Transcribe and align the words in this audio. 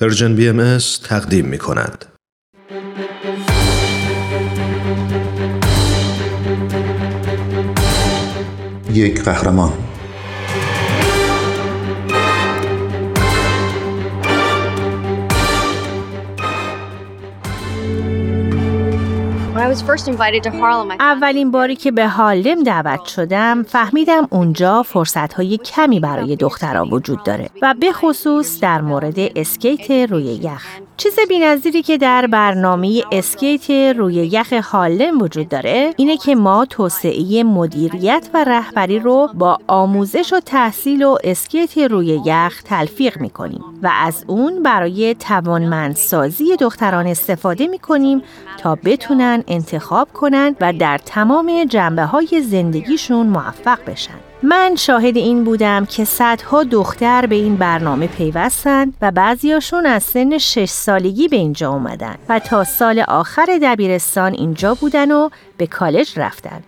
Persian 0.00 0.34
BM 0.34 0.78
تقدیم 1.04 1.46
می 1.46 1.58
کند. 1.58 2.04
یک 8.94 9.22
قهرمان 9.22 9.89
اولین 21.00 21.50
باری 21.50 21.76
که 21.76 21.90
به 21.90 22.08
هارلم 22.08 22.62
دعوت 22.62 23.04
شدم 23.04 23.62
فهمیدم 23.62 24.28
اونجا 24.30 24.82
فرصت 24.82 25.32
های 25.32 25.56
کمی 25.56 26.00
برای 26.00 26.36
دخترها 26.36 26.84
وجود 26.84 27.22
داره 27.22 27.50
و 27.62 27.74
به 27.80 27.92
خصوص 27.92 28.60
در 28.60 28.80
مورد 28.80 29.14
اسکیت 29.36 30.10
روی 30.10 30.24
یخ. 30.24 30.66
چیز 30.96 31.18
بینظیری 31.28 31.82
که 31.82 31.98
در 31.98 32.26
برنامه 32.26 33.02
اسکیت 33.12 33.70
روی 33.96 34.14
یخ 34.14 34.52
هارلم 34.52 35.22
وجود 35.22 35.48
داره 35.48 35.94
اینه 35.96 36.16
که 36.16 36.34
ما 36.34 36.64
توسعه 36.64 37.44
مدیریت 37.44 38.28
و 38.34 38.44
رهبری 38.44 38.98
رو 38.98 39.28
با 39.34 39.58
آموزش 39.66 40.32
و 40.32 40.40
تحصیل 40.40 41.02
و 41.02 41.16
اسکیت 41.24 41.78
روی 41.78 42.20
یخ 42.24 42.62
تلفیق 42.62 43.20
می‌کنیم 43.20 43.64
و 43.82 43.90
از 44.00 44.24
اون 44.26 44.62
برای 44.62 45.14
توانمندسازی 45.14 46.56
دختران 46.56 47.06
استفاده 47.06 47.66
می‌کنیم 47.66 48.22
تا 48.58 48.78
بتونن 48.84 49.44
انتخاب 49.50 50.08
کنن 50.12 50.56
و 50.60 50.72
در 50.72 50.98
تمام 50.98 51.64
جنبه 51.68 52.04
های 52.04 52.42
زندگیشون 52.50 53.26
موفق 53.26 53.78
بشن. 53.86 54.18
من 54.42 54.74
شاهد 54.78 55.16
این 55.16 55.44
بودم 55.44 55.86
که 55.86 56.04
صدها 56.04 56.64
دختر 56.64 57.26
به 57.26 57.34
این 57.34 57.56
برنامه 57.56 58.06
پیوستن 58.06 58.92
و 59.02 59.10
بعضیاشون 59.10 59.86
از 59.86 60.02
سن 60.02 60.38
شش 60.38 60.70
سالگی 60.70 61.28
به 61.28 61.36
اینجا 61.36 61.70
اومدن 61.72 62.14
و 62.28 62.38
تا 62.38 62.64
سال 62.64 63.04
آخر 63.08 63.58
دبیرستان 63.62 64.32
اینجا 64.32 64.74
بودن 64.74 65.10
و 65.10 65.28
به 65.56 65.66
کالج 65.66 66.18
رفتن. 66.18 66.62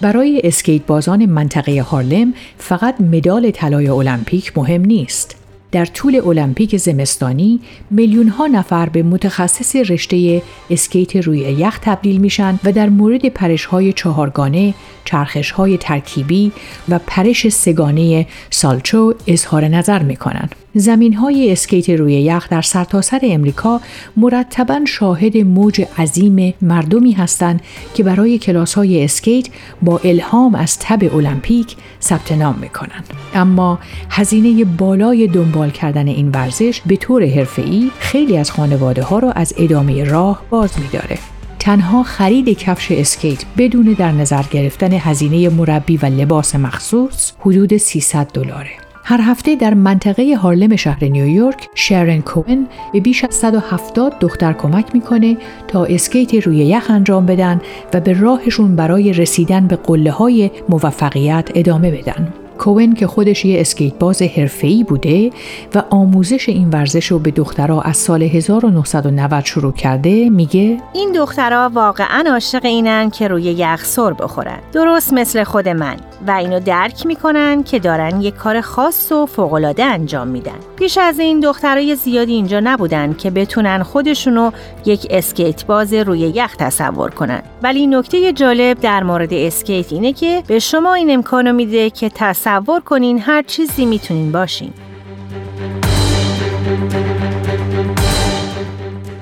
برای 0.00 0.40
اسکیت 0.44 0.86
بازان 0.86 1.26
منطقه 1.26 1.82
هارلم 1.82 2.34
فقط 2.58 3.00
مدال 3.00 3.50
طلای 3.50 3.88
المپیک 3.88 4.58
مهم 4.58 4.84
نیست. 4.84 5.43
در 5.74 5.84
طول 5.84 6.20
المپیک 6.26 6.76
زمستانی 6.76 7.60
میلیون 7.90 8.28
ها 8.28 8.46
نفر 8.46 8.88
به 8.88 9.02
متخصص 9.02 9.76
رشته 9.76 10.42
اسکیت 10.70 11.16
روی 11.16 11.38
یخ 11.38 11.78
تبدیل 11.82 12.20
میشن 12.20 12.58
و 12.64 12.72
در 12.72 12.88
مورد 12.88 13.28
پرش 13.28 13.64
های 13.64 13.92
چهارگانه، 13.92 14.74
چرخش 15.04 15.50
های 15.50 15.78
ترکیبی 15.78 16.52
و 16.88 17.00
پرش 17.06 17.48
سگانه 17.48 18.26
سالچو 18.50 19.14
اظهار 19.26 19.64
نظر 19.68 20.02
می‌کنند. 20.02 20.54
زمین 20.74 21.14
های 21.14 21.52
اسکیت 21.52 21.90
روی 21.90 22.12
یخ 22.12 22.48
در 22.48 22.62
سرتاسر 22.62 23.18
سر 23.18 23.26
امریکا 23.30 23.80
مرتبا 24.16 24.80
شاهد 24.84 25.36
موج 25.36 25.86
عظیم 25.98 26.54
مردمی 26.62 27.12
هستند 27.12 27.60
که 27.94 28.02
برای 28.02 28.38
کلاس 28.38 28.74
های 28.74 29.04
اسکیت 29.04 29.46
با 29.82 30.00
الهام 30.04 30.54
از 30.54 30.78
تب 30.78 31.14
المپیک 31.14 31.76
ثبت 32.02 32.32
نام 32.32 32.58
می‌کنند. 32.60 33.04
اما 33.34 33.78
هزینه 34.10 34.64
بالای 34.64 35.26
دنبال 35.26 35.70
کردن 35.70 36.08
این 36.08 36.28
ورزش 36.28 36.80
به 36.86 36.96
طور 36.96 37.26
حرفه‌ای 37.26 37.90
خیلی 37.98 38.36
از 38.36 38.50
خانواده 38.50 39.02
ها 39.02 39.18
را 39.18 39.32
از 39.32 39.54
ادامه 39.58 40.04
راه 40.04 40.42
باز 40.50 40.70
میداره. 40.80 41.18
تنها 41.58 42.02
خرید 42.02 42.48
کفش 42.58 42.90
اسکیت 42.90 43.44
بدون 43.58 43.96
در 43.98 44.12
نظر 44.12 44.42
گرفتن 44.50 44.92
هزینه 44.92 45.48
مربی 45.48 45.96
و 45.96 46.06
لباس 46.06 46.54
مخصوص 46.54 47.32
حدود 47.40 47.76
300 47.76 48.26
دلاره. 48.26 48.70
هر 49.06 49.20
هفته 49.20 49.56
در 49.56 49.74
منطقه 49.74 50.36
هارلم 50.36 50.76
شهر 50.76 51.04
نیویورک 51.04 51.68
شرن 51.74 52.20
کوئن 52.20 52.66
به 52.92 53.00
بیش 53.00 53.24
از 53.24 53.34
170 53.34 54.18
دختر 54.20 54.52
کمک 54.52 54.86
می‌کنه 54.94 55.36
تا 55.68 55.84
اسکیت 55.84 56.34
روی 56.46 56.56
یخ 56.56 56.90
انجام 56.90 57.26
بدن 57.26 57.60
و 57.94 58.00
به 58.00 58.20
راهشون 58.20 58.76
برای 58.76 59.12
رسیدن 59.12 59.66
به 59.66 59.76
قله 59.76 60.10
های 60.10 60.50
موفقیت 60.68 61.50
ادامه 61.54 61.90
بدن. 61.90 62.32
کوون 62.58 62.94
که 62.94 63.06
خودش 63.06 63.44
یه 63.44 63.60
اسکیت 63.60 63.94
باز 63.94 64.22
حرفه‌ای 64.22 64.84
بوده 64.84 65.30
و 65.74 65.82
آموزش 65.90 66.48
این 66.48 66.70
ورزش 66.70 67.06
رو 67.06 67.18
به 67.18 67.30
دخترها 67.30 67.82
از 67.82 67.96
سال 67.96 68.22
1990 68.22 69.44
شروع 69.44 69.72
کرده 69.72 70.30
میگه 70.30 70.78
این 70.92 71.12
دخترها 71.12 71.70
واقعا 71.74 72.24
عاشق 72.30 72.64
اینن 72.64 73.10
که 73.10 73.28
روی 73.28 73.42
یخ 73.42 73.84
سر 73.84 74.12
بخورن 74.12 74.58
درست 74.72 75.12
مثل 75.12 75.44
خود 75.44 75.68
من 75.68 75.96
و 76.26 76.30
اینو 76.30 76.60
درک 76.60 77.06
می‌کنن 77.06 77.62
که 77.62 77.78
دارن 77.78 78.20
یک 78.20 78.34
کار 78.34 78.60
خاص 78.60 79.12
و 79.12 79.26
فوقالعاده 79.26 79.84
انجام 79.84 80.28
میدن. 80.28 80.58
پیش 80.76 80.98
از 80.98 81.18
این 81.18 81.40
دخترای 81.40 81.96
زیادی 81.96 82.32
اینجا 82.32 82.60
نبودن 82.60 83.14
که 83.14 83.30
بتونن 83.30 83.82
خودشونو 83.82 84.50
یک 84.86 85.06
اسکیت 85.10 85.66
باز 85.66 85.94
روی 85.94 86.18
یخ 86.18 86.56
تصور 86.56 87.10
کنن. 87.10 87.42
ولی 87.62 87.86
نکته 87.86 88.32
جالب 88.32 88.80
در 88.80 89.02
مورد 89.02 89.34
اسکیت 89.34 89.92
اینه 89.92 90.12
که 90.12 90.42
به 90.46 90.58
شما 90.58 90.94
این 90.94 91.10
امکانو 91.10 91.52
میده 91.52 91.90
که 91.90 92.10
تصور 92.14 92.80
کنین 92.80 93.18
هر 93.18 93.42
چیزی 93.42 93.86
می‌تونین 93.86 94.32
باشین. 94.32 94.72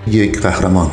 یک 0.06 0.40
قهرمان. 0.40 0.90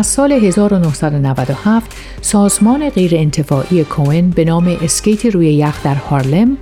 از 0.00 0.06
سال 0.06 0.32
1997 0.32 1.96
سازمان 2.20 2.90
غیرانتفاعی 2.90 3.84
کوئن 3.84 4.30
به 4.30 4.44
نام 4.44 4.76
اسکیت 4.82 5.26
روی 5.26 5.54
یخ 5.54 5.82
در 5.82 5.94
هارلم 5.94 6.56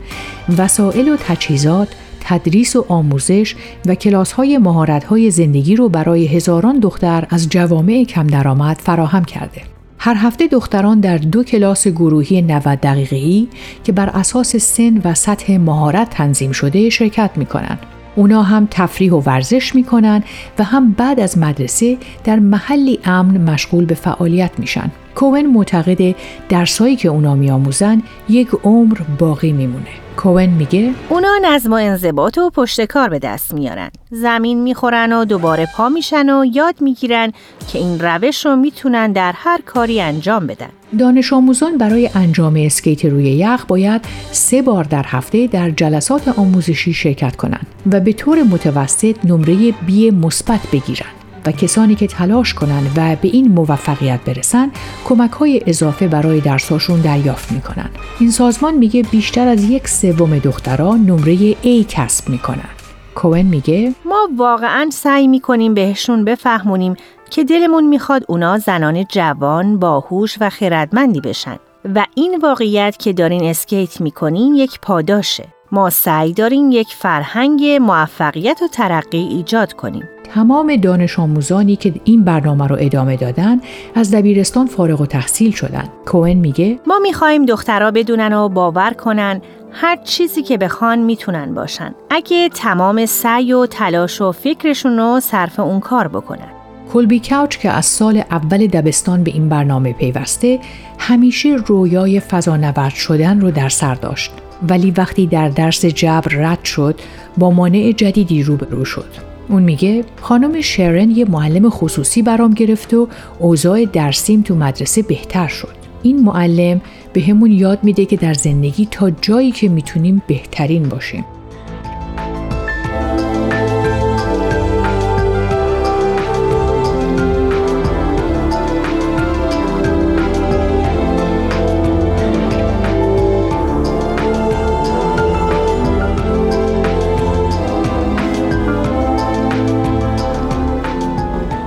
وسایل 0.58 1.08
و 1.08 1.16
تجهیزات 1.16 1.88
تدریس 2.20 2.76
و 2.76 2.84
آموزش 2.88 3.54
و 3.86 3.94
کلاس 3.94 4.32
های 4.32 4.58
مهارت 4.58 5.04
های 5.04 5.30
زندگی 5.30 5.76
رو 5.76 5.88
برای 5.88 6.26
هزاران 6.26 6.78
دختر 6.78 7.26
از 7.30 7.48
جوامع 7.48 8.04
کم 8.04 8.26
درآمد 8.26 8.76
فراهم 8.76 9.24
کرده. 9.24 9.62
هر 9.98 10.14
هفته 10.14 10.46
دختران 10.46 11.00
در 11.00 11.18
دو 11.18 11.44
کلاس 11.44 11.88
گروهی 11.88 12.42
90 12.42 12.80
دقیقه‌ای 12.80 13.48
که 13.84 13.92
بر 13.92 14.08
اساس 14.08 14.56
سن 14.56 15.00
و 15.04 15.14
سطح 15.14 15.56
مهارت 15.56 16.10
تنظیم 16.10 16.52
شده 16.52 16.90
شرکت 16.90 17.30
می 17.36 17.46
کنند. 17.46 17.97
اونا 18.18 18.42
هم 18.42 18.68
تفریح 18.70 19.12
و 19.12 19.20
ورزش 19.26 19.74
می‌کنن 19.74 20.22
و 20.58 20.64
هم 20.64 20.92
بعد 20.92 21.20
از 21.20 21.38
مدرسه 21.38 21.96
در 22.24 22.38
محلی 22.38 22.98
امن 23.04 23.50
مشغول 23.50 23.84
به 23.84 23.94
فعالیت 23.94 24.50
میشن. 24.58 24.90
کوون 25.18 25.46
معتقد 25.46 26.14
درسایی 26.48 26.96
که 26.96 27.08
اونا 27.08 27.34
میآموزن 27.34 28.02
یک 28.28 28.48
عمر 28.64 28.98
باقی 29.18 29.52
میمونه. 29.52 29.86
کوون 30.16 30.46
میگه 30.46 30.90
اونا 31.08 31.28
نظم 31.42 31.72
و 31.72 31.74
انضباط 31.74 32.38
و 32.38 32.50
پشت 32.50 32.84
کار 32.84 33.08
به 33.08 33.18
دست 33.18 33.54
میارن. 33.54 33.90
زمین 34.10 34.62
می‌خورن 34.62 35.12
و 35.12 35.24
دوباره 35.24 35.68
پا 35.76 35.88
میشن 35.88 36.30
و 36.30 36.44
یاد 36.44 36.74
می‌گیرن 36.80 37.32
که 37.72 37.78
این 37.78 38.00
روش 38.00 38.46
رو 38.46 38.56
می‌تونن 38.56 39.12
در 39.12 39.32
هر 39.36 39.60
کاری 39.66 40.00
انجام 40.00 40.46
بدن. 40.46 40.68
دانش 40.98 41.32
آموزان 41.32 41.78
برای 41.78 42.10
انجام 42.14 42.56
اسکیت 42.56 43.04
روی 43.04 43.24
یخ 43.24 43.64
باید 43.64 44.00
سه 44.32 44.62
بار 44.62 44.84
در 44.84 45.04
هفته 45.06 45.46
در 45.46 45.70
جلسات 45.70 46.28
آموزشی 46.28 46.92
شرکت 46.92 47.36
کنند 47.36 47.66
و 47.92 48.00
به 48.00 48.12
طور 48.12 48.42
متوسط 48.42 49.16
نمره 49.24 49.72
بی 49.86 50.10
مثبت 50.10 50.60
بگیرند. 50.72 51.17
و 51.48 51.52
کسانی 51.52 51.94
که 51.94 52.06
تلاش 52.06 52.54
کنند 52.54 52.92
و 52.96 53.16
به 53.22 53.28
این 53.28 53.48
موفقیت 53.52 54.20
برسن 54.26 54.70
کمک 55.04 55.30
های 55.30 55.62
اضافه 55.66 56.08
برای 56.08 56.40
درساشون 56.40 57.00
دریافت 57.00 57.52
می‌کنن 57.52 57.90
این 58.20 58.30
سازمان 58.30 58.74
میگه 58.74 59.02
بیشتر 59.02 59.48
از 59.48 59.64
یک 59.64 59.88
سوم 59.88 60.38
دختران 60.38 61.00
نمره 61.00 61.52
A 61.52 61.86
کسب 61.88 62.28
می‌کنن 62.28 62.68
کوئن 63.14 63.46
میگه 63.46 63.94
ما 64.04 64.28
واقعا 64.36 64.90
سعی 64.92 65.28
می‌کنیم 65.28 65.74
بهشون 65.74 66.24
بفهمونیم 66.24 66.94
که 67.30 67.44
دلمون 67.44 67.86
می‌خواد 67.86 68.24
اونا 68.28 68.58
زنان 68.58 69.04
جوان، 69.04 69.78
باهوش 69.78 70.36
و 70.40 70.50
خردمندی 70.50 71.20
بشن. 71.20 71.56
و 71.94 72.06
این 72.14 72.38
واقعیت 72.42 72.96
که 72.98 73.12
دارین 73.12 73.44
اسکیت 73.44 74.00
می‌کنین 74.00 74.54
یک 74.54 74.80
پاداشه. 74.82 75.44
ما 75.72 75.90
سعی 75.90 76.32
داریم 76.32 76.70
یک 76.70 76.88
فرهنگ 76.88 77.64
موفقیت 77.64 78.62
و 78.62 78.68
ترقی 78.68 79.18
ایجاد 79.18 79.72
کنیم. 79.72 80.08
تمام 80.34 80.76
دانش 80.76 81.18
آموزانی 81.18 81.76
که 81.76 81.94
این 82.04 82.24
برنامه 82.24 82.66
رو 82.66 82.76
ادامه 82.80 83.16
دادن 83.16 83.60
از 83.94 84.14
دبیرستان 84.14 84.66
فارغ 84.66 85.00
و 85.00 85.06
تحصیل 85.06 85.50
شدن. 85.50 85.88
کوئن 86.06 86.36
میگه 86.36 86.78
ما 86.86 86.98
می‌خواهیم 86.98 87.46
دخترها 87.46 87.90
بدونن 87.90 88.32
و 88.32 88.48
باور 88.48 88.90
کنن 88.90 89.40
هر 89.72 89.96
چیزی 89.96 90.42
که 90.42 90.58
بخوان 90.58 90.98
می‌تونن 90.98 91.54
باشن. 91.54 91.94
اگه 92.10 92.48
تمام 92.48 93.06
سعی 93.06 93.52
و 93.52 93.66
تلاش 93.66 94.20
و 94.20 94.32
فکرشون 94.32 94.96
رو 94.98 95.20
صرف 95.20 95.60
اون 95.60 95.80
کار 95.80 96.08
بکنن. 96.08 96.48
کلبی 96.92 97.20
کاوچ 97.20 97.58
که 97.58 97.70
از 97.70 97.86
سال 97.86 98.22
اول 98.30 98.66
دبستان 98.66 99.24
به 99.24 99.30
این 99.30 99.48
برنامه 99.48 99.92
پیوسته 99.92 100.60
همیشه 100.98 101.48
رویای 101.48 102.20
فضانورد 102.20 102.94
شدن 102.94 103.40
رو 103.40 103.50
در 103.50 103.68
سر 103.68 103.94
داشت 103.94 104.32
ولی 104.68 104.90
وقتی 104.90 105.26
در 105.26 105.48
درس 105.48 105.84
جبر 105.84 106.34
رد 106.34 106.64
شد 106.64 107.00
با 107.36 107.50
مانع 107.50 107.92
جدیدی 107.96 108.42
روبرو 108.42 108.84
شد 108.84 109.28
اون 109.48 109.62
میگه 109.62 110.04
خانم 110.20 110.60
شرن 110.60 111.10
یه 111.10 111.24
معلم 111.24 111.70
خصوصی 111.70 112.22
برام 112.22 112.54
گرفت 112.54 112.94
و 112.94 113.08
اوضاع 113.38 113.84
درسیم 113.84 114.42
تو 114.42 114.54
مدرسه 114.54 115.02
بهتر 115.02 115.48
شد. 115.48 115.74
این 116.02 116.22
معلم 116.22 116.80
به 117.12 117.20
همون 117.20 117.52
یاد 117.52 117.78
میده 117.82 118.04
که 118.04 118.16
در 118.16 118.34
زندگی 118.34 118.88
تا 118.90 119.10
جایی 119.10 119.50
که 119.52 119.68
می‌تونیم 119.68 120.22
بهترین 120.26 120.88
باشیم. 120.88 121.24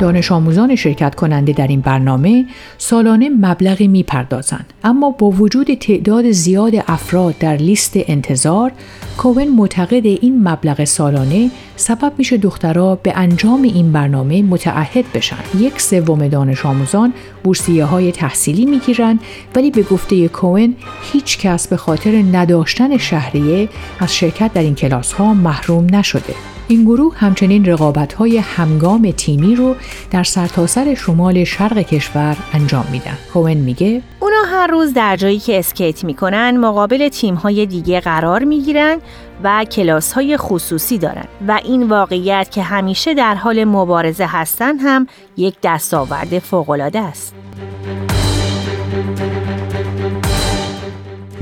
دانش 0.02 0.32
آموزان 0.32 0.76
شرکت 0.76 1.16
کننده 1.16 1.54
در 1.54 1.68
این 1.68 1.82
برنامه 1.82 2.46
سالانه 2.78 3.30
مبلغی 3.30 3.88
می‌پردازند. 3.88 4.74
اما 4.84 5.10
با 5.10 5.30
وجود 5.30 5.74
تعداد 5.74 6.32
زیاد 6.32 6.74
افراد 6.88 7.38
در 7.38 7.56
لیست 7.56 7.94
انتظار 7.96 8.72
کوون 9.18 9.48
معتقد 9.48 10.06
این 10.06 10.48
مبلغ 10.48 10.84
سالانه 10.84 11.52
سبب 11.76 12.14
میشه 12.18 12.38
دخترها 12.38 12.96
به 12.96 13.14
انجام 13.16 13.62
این 13.62 13.92
برنامه 13.92 14.42
متعهد 14.44 15.06
بشن. 15.14 15.38
یک 15.60 15.82
سوم 15.82 16.28
دانش 16.28 16.66
آموزان 16.66 17.14
بورسیه 17.44 17.86
های 17.86 18.12
تحصیلی 18.12 18.66
می‌گیرند 18.66 19.20
ولی 19.56 19.72
به 19.72 19.84
گفته 19.84 20.28
کوون 20.28 20.76
هیچ 21.12 21.40
کس 21.40 21.68
به 21.68 21.78
خاطر 21.78 22.24
نداشتن 22.32 22.98
شهریه 22.98 23.70
از 24.00 24.16
شرکت 24.16 24.54
در 24.54 24.62
این 24.62 24.76
کلاس 24.76 25.14
ها 25.14 25.34
محروم 25.34 25.96
نشده. 25.96 26.34
این 26.72 26.84
گروه 26.84 27.18
همچنین 27.18 27.66
رقابت 27.66 28.14
های 28.14 28.38
همگام 28.38 29.12
تیمی 29.12 29.56
رو 29.56 29.76
در 30.12 30.24
سرتاسر 30.24 30.94
شمال 30.94 31.44
شرق 31.44 31.78
کشور 31.78 32.38
انجام 32.54 32.86
میدن. 32.92 33.18
کوون 33.34 33.54
میگه 33.54 34.02
اونا 34.20 34.44
هر 34.48 34.68
روز 34.68 34.94
در 34.94 35.16
جایی 35.16 35.40
که 35.40 35.60
اسکیت 35.60 36.04
می‌کنن 36.04 36.58
مقابل 36.58 37.10
تیم 37.10 37.36
های 37.36 37.66
دیگه 37.66 38.00
قرار 38.00 38.44
می‌گیرن 38.44 38.98
و 39.44 39.66
کلاس 39.66 40.14
های 40.14 40.38
خصوصی 40.38 40.98
دارن 40.98 41.26
و 41.48 41.60
این 41.64 41.90
واقعیت 41.90 42.52
که 42.52 42.62
همیشه 42.62 43.14
در 43.14 43.36
حال 43.36 43.64
مبارزه 43.64 44.26
هستن 44.26 44.78
هم 44.78 45.08
یک 45.38 45.56
دستاورد 45.64 46.40
فوقالعاده 46.40 47.00
است. 47.00 47.36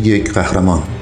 یک 0.04 0.34
قهرمان 0.34 0.99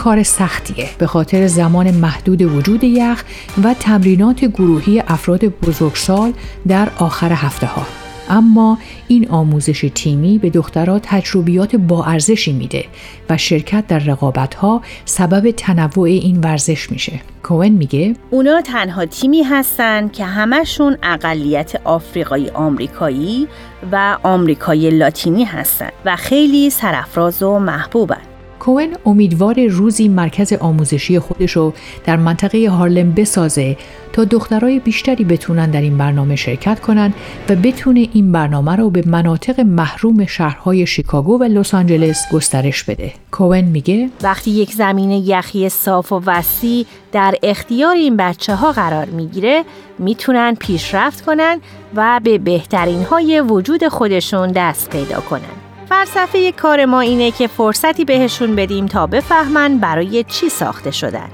کار 0.00 0.22
سختیه 0.22 0.88
به 0.98 1.06
خاطر 1.06 1.46
زمان 1.46 1.90
محدود 1.90 2.42
وجود 2.42 2.84
یخ 2.84 3.24
و 3.64 3.74
تمرینات 3.74 4.44
گروهی 4.44 5.02
افراد 5.08 5.44
بزرگسال 5.44 6.32
در 6.68 6.88
آخر 6.98 7.32
هفته 7.32 7.66
ها. 7.66 7.86
اما 8.30 8.78
این 9.08 9.28
آموزش 9.28 9.90
تیمی 9.94 10.38
به 10.38 10.50
دخترها 10.50 10.98
تجربیات 11.02 11.76
با 11.76 12.04
ارزشی 12.04 12.52
میده 12.52 12.84
و 13.30 13.36
شرکت 13.36 13.86
در 13.86 13.98
رقابت 13.98 14.54
ها 14.54 14.82
سبب 15.04 15.50
تنوع 15.50 16.08
این 16.08 16.40
ورزش 16.40 16.92
میشه. 16.92 17.20
کوون 17.42 17.68
میگه 17.68 18.14
اونا 18.30 18.60
تنها 18.60 19.06
تیمی 19.06 19.42
هستن 19.42 20.08
که 20.08 20.24
همشون 20.24 20.96
اقلیت 21.02 21.80
آفریقایی 21.84 22.50
آمریکایی 22.50 23.48
و 23.92 24.16
آمریکای 24.22 24.90
لاتینی 24.90 25.44
هستن 25.44 25.90
و 26.04 26.16
خیلی 26.16 26.70
سرفراز 26.70 27.42
و 27.42 27.58
محبوبن. 27.58 28.29
کوئن 28.60 28.92
امیدوار 29.06 29.66
روزی 29.66 30.08
مرکز 30.08 30.52
آموزشی 30.52 31.18
خودش 31.18 31.52
رو 31.52 31.72
در 32.04 32.16
منطقه 32.16 32.68
هارلم 32.70 33.12
بسازه 33.12 33.76
تا 34.12 34.24
دخترای 34.24 34.78
بیشتری 34.78 35.24
بتونن 35.24 35.70
در 35.70 35.80
این 35.80 35.98
برنامه 35.98 36.36
شرکت 36.36 36.80
کنن 36.80 37.14
و 37.48 37.56
بتونه 37.56 38.08
این 38.12 38.32
برنامه 38.32 38.76
رو 38.76 38.90
به 38.90 39.02
مناطق 39.06 39.60
محروم 39.60 40.26
شهرهای 40.26 40.86
شیکاگو 40.86 41.38
و 41.38 41.44
لس 41.44 41.74
آنجلس 41.74 42.32
گسترش 42.32 42.84
بده. 42.84 43.12
کوئن 43.30 43.64
میگه 43.64 44.08
وقتی 44.22 44.50
یک 44.50 44.72
زمین 44.72 45.10
یخی 45.10 45.68
صاف 45.68 46.12
و 46.12 46.22
وسیع 46.26 46.86
در 47.12 47.34
اختیار 47.42 47.94
این 47.94 48.16
بچه 48.16 48.54
ها 48.54 48.72
قرار 48.72 49.06
می‌گیره 49.06 49.64
می‌تونن 49.98 50.54
پیشرفت 50.54 51.24
کنن 51.24 51.60
و 51.94 52.20
به 52.24 52.38
بهترین 52.38 53.02
های 53.02 53.40
وجود 53.40 53.88
خودشون 53.88 54.52
دست 54.52 54.90
پیدا 54.90 55.20
کنن. 55.20 55.59
فلسفه 55.90 56.52
کار 56.52 56.84
ما 56.84 57.00
اینه 57.00 57.30
که 57.30 57.46
فرصتی 57.46 58.04
بهشون 58.04 58.56
بدیم 58.56 58.86
تا 58.86 59.06
بفهمن 59.06 59.78
برای 59.78 60.24
چی 60.24 60.48
ساخته 60.48 60.90
شدن. 60.90 61.28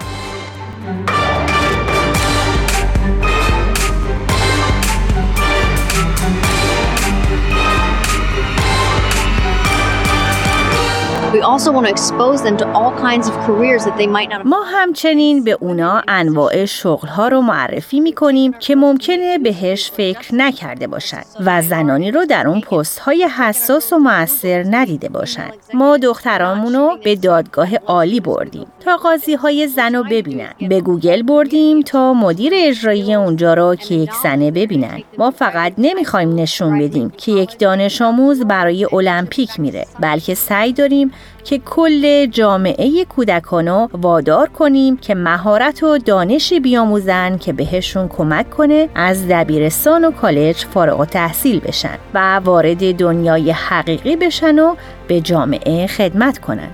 ما 14.45 14.63
همچنین 14.63 15.45
به 15.45 15.59
اونا 15.61 16.03
انواع 16.09 16.65
شغل 16.65 17.09
ها 17.09 17.29
رو 17.29 17.41
معرفی 17.41 18.01
می 18.01 18.13
کنیم 18.13 18.53
که 18.53 18.77
ممکنه 18.77 19.39
بهش 19.39 19.91
فکر 19.91 20.35
نکرده 20.35 20.87
باشند 20.87 21.27
و 21.47 21.63
زنانی 21.63 22.11
رو 22.11 22.25
در 22.25 22.49
اون 22.49 22.61
پست 22.61 22.99
های 22.99 23.29
حساس 23.39 23.93
و 23.93 23.99
موثر 23.99 24.65
ندیده 24.71 25.09
باشند. 25.09 25.53
ما 25.75 25.97
دخترامون 25.97 26.75
رو 26.75 26.99
به 27.05 27.17
دادگاه 27.17 27.77
عالی 27.77 28.21
بردیم 28.21 28.67
تا 28.81 28.97
قاضی 28.97 29.35
های 29.35 29.67
زن 29.67 29.95
رو 29.95 30.05
ببینن. 30.11 30.51
به 30.69 30.81
گوگل 30.81 31.23
بردیم 31.23 31.83
تا 31.83 32.15
مدیر 32.15 32.53
اجرایی 32.57 33.15
اونجا 33.15 33.55
رو 33.55 33.75
که 33.75 33.95
یک 33.95 34.13
زنه 34.23 34.51
ببینن. 34.51 35.03
ما 35.19 35.31
فقط 35.31 35.73
نمی‌خوایم 35.79 36.35
نشون 36.35 36.79
بدیم 36.79 37.11
که 37.17 37.33
یک 37.33 37.59
دانش 37.59 38.03
آموز 38.03 38.45
برای 38.45 38.87
المپیک 38.93 39.61
میره 39.61 39.87
بلکه 40.01 40.35
سعی 40.35 40.73
داریم 40.73 41.13
که 41.45 41.59
کل 41.59 42.27
جامعه 42.27 43.05
کودکانو 43.05 43.89
وادار 43.93 44.49
کنیم 44.49 44.97
که 44.97 45.15
مهارت 45.15 45.83
و 45.83 45.99
دانشی 45.99 46.61
بیاموزن 46.61 47.39
که 47.39 47.53
بهشون 47.53 48.09
کمک 48.09 48.51
کنه 48.51 48.89
از 48.95 49.29
دبیرستان 49.29 50.05
و 50.05 50.11
کالج 50.11 50.57
فارغ 50.57 51.05
تحصیل 51.05 51.61
بشن 51.61 51.99
و 52.15 52.37
وارد 52.37 52.95
دنیای 52.95 53.51
حقیقی 53.51 54.17
بشن 54.17 54.59
و 54.59 54.75
به 55.09 55.21
جامعه 55.21 55.87
خدمت 55.87 56.39
کنن. 56.39 56.71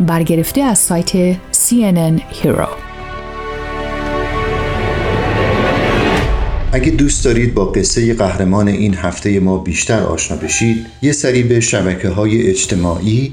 برگرفته 0.00 0.60
از 0.60 0.78
سایت 0.78 1.32
CNN 1.52 2.20
Hero 2.42 2.68
اگه 6.72 6.90
دوست 6.90 7.24
دارید 7.24 7.54
با 7.54 7.64
قصه 7.64 8.14
قهرمان 8.14 8.68
این 8.68 8.94
هفته 8.94 9.40
ما 9.40 9.58
بیشتر 9.58 10.00
آشنا 10.00 10.36
بشید 10.36 10.86
یه 11.02 11.12
سری 11.12 11.42
به 11.42 11.60
شبکه 11.60 12.08
های 12.08 12.50
اجتماعی 12.50 13.32